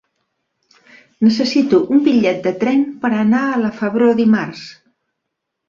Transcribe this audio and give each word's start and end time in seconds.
Necessito 1.25 1.81
un 1.97 2.01
bitllet 2.09 2.41
de 2.49 2.55
tren 2.65 2.83
per 3.05 3.13
anar 3.27 3.45
a 3.53 3.63
la 3.67 3.73
Febró 3.83 4.11
dimarts. 4.25 4.67